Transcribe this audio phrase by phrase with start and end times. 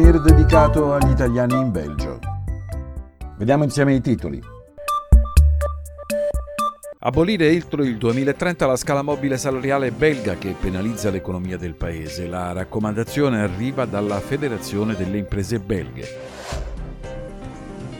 [0.00, 2.18] souvenir dedicato agli italiani in Belgio.
[3.36, 4.42] Vediamo insieme i titoli.
[7.00, 12.26] Abolire entro il 2030 la scala mobile salariale belga che penalizza l'economia del paese.
[12.26, 16.08] La raccomandazione arriva dalla Federazione delle imprese belghe.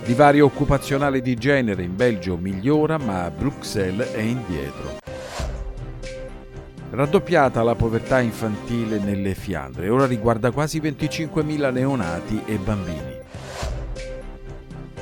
[0.04, 5.09] Divario occupazionale di genere in Belgio migliora, ma Bruxelles è indietro.
[6.92, 13.18] Raddoppiata la povertà infantile nelle Fiandre, ora riguarda quasi 25.000 neonati e bambini.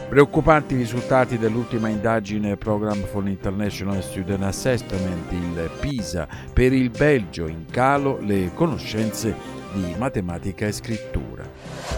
[0.06, 7.46] Preoccupanti i risultati dell'ultima indagine Program for International Student Assessment, il PISA, per il Belgio
[7.46, 9.34] in calo le conoscenze
[9.72, 11.97] di matematica e scrittura.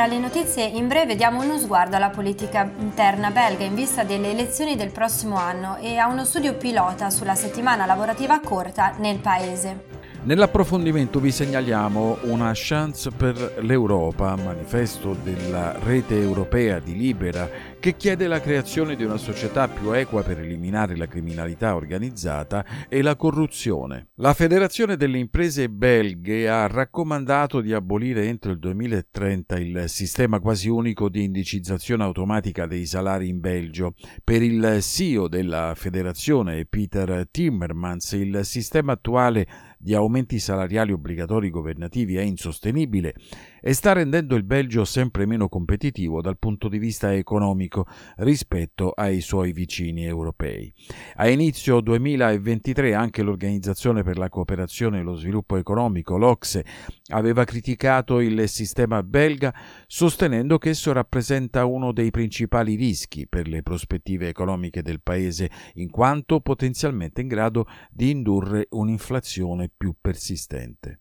[0.00, 4.30] Tra le notizie in breve diamo uno sguardo alla politica interna belga in vista delle
[4.30, 9.84] elezioni del prossimo anno e a uno studio pilota sulla settimana lavorativa corta nel paese.
[10.22, 17.48] Nell'approfondimento vi segnaliamo una chance per l'Europa, manifesto della rete europea di Libera,
[17.80, 23.00] che chiede la creazione di una società più equa per eliminare la criminalità organizzata e
[23.00, 24.08] la corruzione.
[24.16, 30.68] La Federazione delle imprese belghe ha raccomandato di abolire entro il 2030 il sistema quasi
[30.68, 33.94] unico di indicizzazione automatica dei salari in Belgio.
[34.22, 39.46] Per il CEO della federazione, Peter Timmermans, il sistema attuale
[39.78, 43.14] di aumenti salariali obbligatori governativi è insostenibile
[43.62, 47.69] e sta rendendo il Belgio sempre meno competitivo dal punto di vista economico
[48.16, 50.72] rispetto ai suoi vicini europei.
[51.16, 56.64] A inizio 2023 anche l'Organizzazione per la cooperazione e lo sviluppo economico, l'Ocse,
[57.12, 59.54] aveva criticato il sistema belga
[59.86, 65.90] sostenendo che esso rappresenta uno dei principali rischi per le prospettive economiche del paese in
[65.90, 70.98] quanto potenzialmente in grado di indurre un'inflazione più persistente.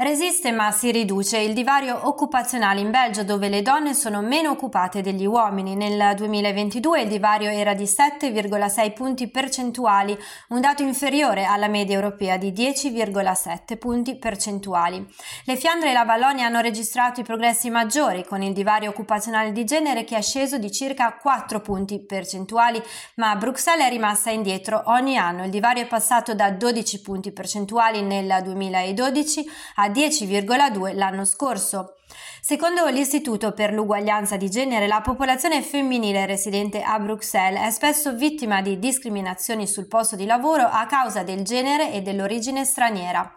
[0.00, 5.02] Resiste ma si riduce il divario occupazionale in Belgio dove le donne sono meno occupate
[5.02, 5.76] degli uomini.
[5.76, 10.18] Nel 2022 il divario era di 7,6 punti percentuali,
[10.48, 15.06] un dato inferiore alla media europea di 10,7 punti percentuali.
[15.44, 19.66] Le Fiandre e la Vallonia hanno registrato i progressi maggiori con il divario occupazionale di
[19.66, 22.82] genere che è sceso di circa 4 punti percentuali,
[23.16, 25.44] ma Bruxelles è rimasta indietro ogni anno.
[25.44, 31.96] Il divario è passato da 12 punti percentuali nel 2012 a 10,2 l'anno scorso.
[32.40, 38.62] Secondo l'Istituto per l'uguaglianza di genere, la popolazione femminile residente a Bruxelles è spesso vittima
[38.62, 43.34] di discriminazioni sul posto di lavoro a causa del genere e dell'origine straniera.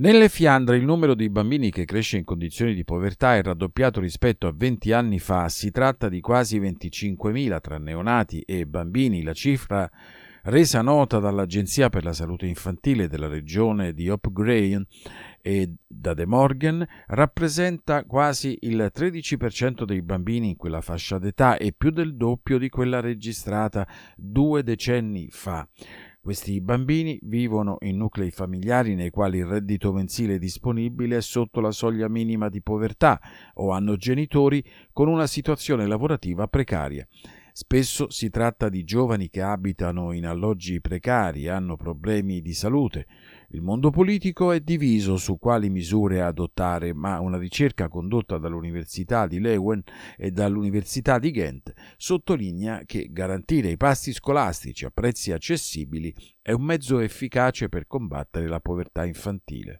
[0.00, 4.46] Nelle Fiandre il numero di bambini che cresce in condizioni di povertà è raddoppiato rispetto
[4.46, 9.90] a 20 anni fa, si tratta di quasi 25.000 tra neonati e bambini, la cifra
[10.44, 14.86] resa nota dall'Agenzia per la Salute Infantile della regione di Upgrade
[15.42, 21.72] e da De Morgan, rappresenta quasi il 13% dei bambini in quella fascia d'età e
[21.72, 23.86] più del doppio di quella registrata
[24.16, 25.66] due decenni fa.
[26.22, 31.70] Questi bambini vivono in nuclei familiari nei quali il reddito mensile disponibile è sotto la
[31.70, 33.18] soglia minima di povertà
[33.54, 34.62] o hanno genitori
[34.92, 37.08] con una situazione lavorativa precaria.
[37.52, 43.06] Spesso si tratta di giovani che abitano in alloggi precari, hanno problemi di salute.
[43.50, 49.40] Il mondo politico è diviso su quali misure adottare, ma una ricerca condotta dall'Università di
[49.40, 49.82] Leuven
[50.16, 56.62] e dall'Università di Ghent sottolinea che garantire i pasti scolastici a prezzi accessibili è un
[56.62, 59.78] mezzo efficace per combattere la povertà infantile.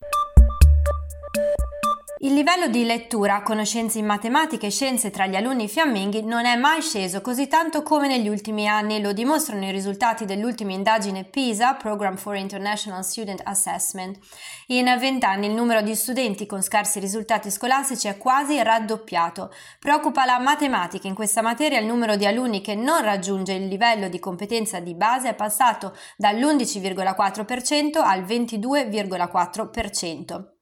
[2.23, 6.55] Il livello di lettura, conoscenze in matematica e scienze tra gli alunni fiamminghi non è
[6.55, 11.77] mai sceso così tanto come negli ultimi anni, lo dimostrano i risultati dell'ultima indagine PISA,
[11.77, 14.19] Program for International Student Assessment.
[14.67, 19.51] In vent'anni il numero di studenti con scarsi risultati scolastici è quasi raddoppiato.
[19.78, 24.11] Preoccupa la matematica, in questa materia il numero di alunni che non raggiunge il livello
[24.11, 30.59] di competenza di base è passato dall'11,4% al 22,4%.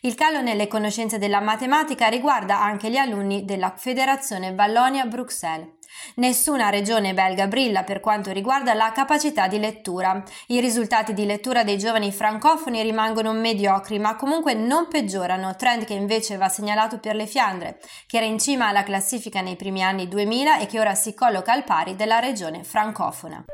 [0.00, 5.74] Il calo nelle conoscenze della matematica riguarda anche gli alunni della Federazione Vallonia-Bruxelles.
[6.16, 10.22] Nessuna regione belga brilla per quanto riguarda la capacità di lettura.
[10.48, 15.94] I risultati di lettura dei giovani francofoni rimangono mediocri, ma comunque non peggiorano, trend che
[15.94, 20.08] invece va segnalato per le Fiandre, che era in cima alla classifica nei primi anni
[20.08, 23.44] 2000 e che ora si colloca al pari della regione francofona.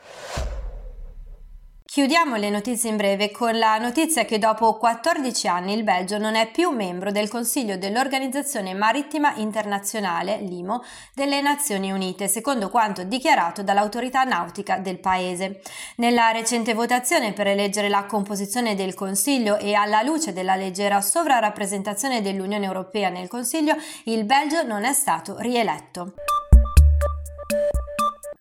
[1.95, 6.35] Chiudiamo le notizie in breve con la notizia che dopo 14 anni il Belgio non
[6.35, 10.83] è più membro del Consiglio dell'Organizzazione Marittima Internazionale, l'IMO,
[11.15, 15.63] delle Nazioni Unite, secondo quanto dichiarato dall'autorità nautica del paese.
[15.99, 22.23] Nella recente votazione per eleggere la composizione del Consiglio e alla luce della leggera sovrarappresentazione
[22.23, 23.77] dell'Unione Europea nel Consiglio,
[24.07, 26.15] il Belgio non è stato rieletto.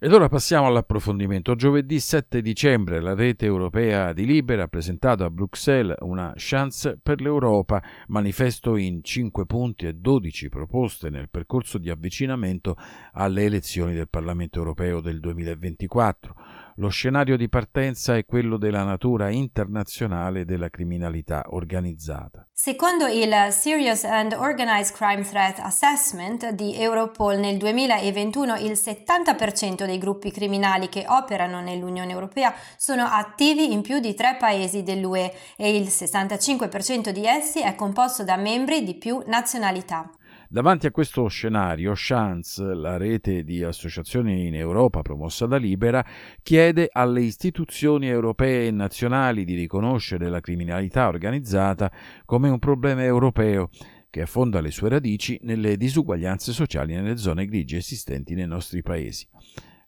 [0.04, 1.56] Ed ora passiamo all'approfondimento.
[1.56, 7.22] Giovedì 7 dicembre la rete europea di Libera ha presentato a Bruxelles una chance per
[7.22, 12.76] l'Europa, manifesto in 5 punti e 12 proposte nel percorso di avvicinamento
[13.14, 16.36] alle elezioni del Parlamento europeo del 2024.
[16.78, 22.48] Lo scenario di partenza è quello della natura internazionale della criminalità organizzata.
[22.52, 30.00] Secondo il Serious and Organized Crime Threat Assessment di Europol nel 2021 il 70% dei
[30.00, 35.76] gruppi criminali che operano nell'Unione Europea sono attivi in più di tre paesi dell'UE e
[35.76, 40.10] il 65% di essi è composto da membri di più nazionalità.
[40.54, 46.06] Davanti a questo scenario, Chance, la rete di associazioni in Europa promossa da Libera,
[46.44, 51.92] chiede alle istituzioni europee e nazionali di riconoscere la criminalità organizzata
[52.24, 53.70] come un problema europeo
[54.12, 59.28] che affonda le sue radici nelle disuguaglianze sociali nelle zone grigie esistenti nei nostri paesi.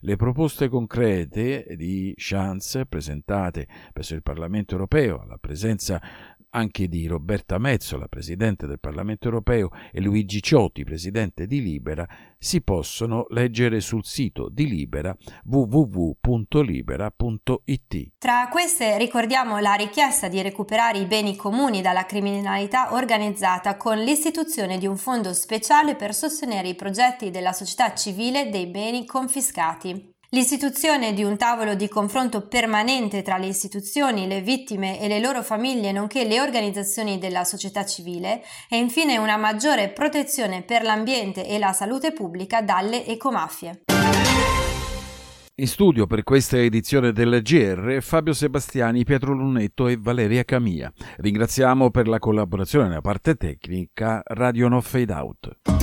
[0.00, 6.00] Le proposte concrete di Chance presentate presso il Parlamento europeo alla presenza
[6.56, 12.08] anche di Roberta Mezzola, Presidente del Parlamento europeo, e Luigi Cioti, Presidente di Libera,
[12.38, 15.14] si possono leggere sul sito di Libera
[15.44, 16.14] www.libera.it.
[18.18, 24.78] Tra queste ricordiamo la richiesta di recuperare i beni comuni dalla criminalità organizzata con l'istituzione
[24.78, 30.14] di un fondo speciale per sostenere i progetti della società civile dei beni confiscati.
[30.30, 35.40] L'istituzione di un tavolo di confronto permanente tra le istituzioni, le vittime e le loro
[35.42, 41.60] famiglie, nonché le organizzazioni della società civile, e infine una maggiore protezione per l'ambiente e
[41.60, 43.82] la salute pubblica dalle ecomafie.
[45.58, 50.92] In studio per questa edizione del GR Fabio Sebastiani, Pietro Lunetto e Valeria Camia.
[51.18, 55.75] Ringraziamo per la collaborazione nella parte tecnica Radio No Fade Out.